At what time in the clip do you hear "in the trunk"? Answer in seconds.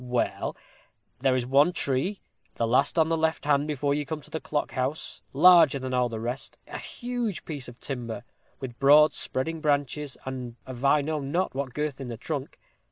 12.01-12.57